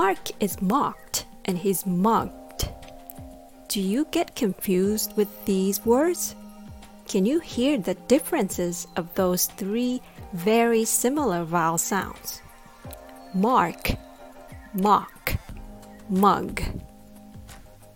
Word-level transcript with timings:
Mark 0.00 0.30
is 0.42 0.60
mocked 0.60 1.24
and 1.44 1.56
he's 1.56 1.86
mugged. 1.86 2.68
Do 3.68 3.80
you 3.80 4.08
get 4.10 4.34
confused 4.34 5.16
with 5.16 5.28
these 5.44 5.86
words? 5.86 6.34
Can 7.06 7.24
you 7.24 7.38
hear 7.38 7.78
the 7.78 7.94
differences 8.08 8.88
of 8.96 9.14
those 9.14 9.46
three 9.46 10.02
very 10.32 10.84
similar 10.84 11.44
vowel 11.44 11.78
sounds? 11.78 12.42
Mark, 13.34 13.92
mock, 14.72 15.36
mug. 16.08 16.60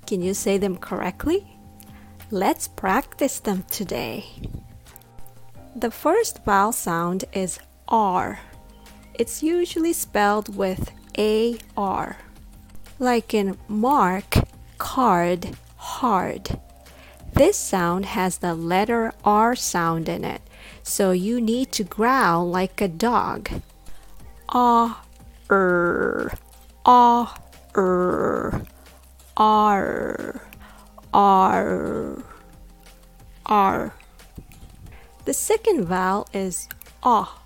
Can 0.06 0.22
you 0.22 0.34
say 0.34 0.56
them 0.56 0.76
correctly? 0.76 1.44
Let's 2.30 2.68
practice 2.68 3.40
them 3.40 3.64
today. 3.72 4.24
The 5.74 5.90
first 5.90 6.44
vowel 6.44 6.70
sound 6.70 7.24
is 7.32 7.58
R. 7.88 8.38
It's 9.14 9.42
usually 9.42 9.94
spelled 9.94 10.54
with 10.54 10.92
AR, 11.18 12.16
like 13.00 13.34
in 13.34 13.58
mark, 13.66 14.36
card, 14.78 15.56
hard. 15.76 16.60
This 17.32 17.56
sound 17.56 18.06
has 18.06 18.38
the 18.38 18.54
letter 18.54 19.12
R 19.24 19.56
sound 19.56 20.08
in 20.08 20.24
it, 20.24 20.42
so 20.82 21.10
you 21.10 21.40
need 21.40 21.72
to 21.72 21.82
growl 21.82 22.48
like 22.48 22.80
a 22.80 22.88
dog. 22.88 23.50
Ah, 24.48 25.02
er, 25.50 26.32
ah, 26.86 27.36
er, 27.76 28.62
r, 29.36 30.40
r, 31.12 32.24
r. 33.46 33.94
The 35.24 35.34
second 35.34 35.84
vowel 35.84 36.28
is 36.32 36.68
ah, 37.02 37.42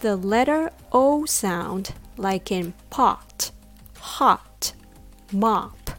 the 0.00 0.16
letter 0.16 0.70
O 0.92 1.24
sound, 1.24 1.94
like 2.16 2.50
in 2.52 2.72
pot, 2.90 3.50
hot, 3.98 4.72
mop. 5.32 5.90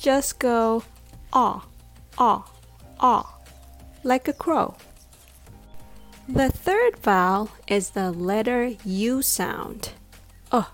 Just 0.00 0.38
go 0.38 0.82
ah, 1.32 1.66
ah, 2.16 2.50
ah, 3.00 3.38
like 4.02 4.28
a 4.28 4.32
crow. 4.32 4.76
The 6.28 6.50
third 6.50 6.98
vowel 6.98 7.50
is 7.66 7.90
the 7.90 8.10
letter 8.12 8.74
U 8.84 9.22
sound. 9.22 9.92
Uh, 10.52 10.64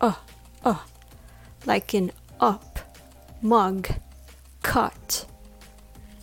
uh, 0.00 0.14
uh, 0.64 0.78
like 1.66 1.94
in 1.94 2.12
up, 2.38 2.78
mug, 3.42 3.88
cut. 4.62 5.26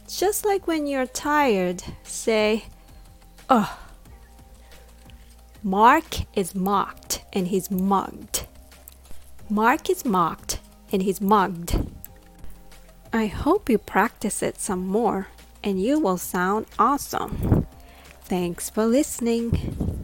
Just 0.07 0.45
like 0.45 0.67
when 0.67 0.87
you're 0.87 1.05
tired, 1.05 1.83
say, 2.03 2.65
ugh. 3.49 3.69
Mark 5.67 6.19
is 6.33 6.55
mocked 6.55 7.25
and 7.33 7.49
he's 7.49 7.69
mugged. 7.69 8.47
Mark 9.49 9.89
is 9.89 10.05
mocked 10.05 10.61
and 10.93 11.03
he's 11.03 11.19
mugged. 11.19 11.75
I 13.11 13.25
hope 13.25 13.69
you 13.69 13.77
practice 13.77 14.41
it 14.41 14.61
some 14.61 14.87
more 14.87 15.27
and 15.61 15.81
you 15.81 15.99
will 15.99 16.17
sound 16.17 16.67
awesome. 16.79 17.67
Thanks 18.21 18.69
for 18.69 18.85
listening. 18.85 19.96